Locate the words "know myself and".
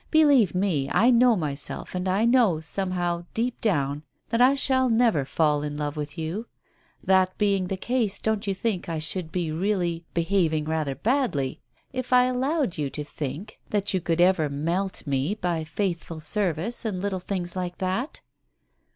1.11-2.07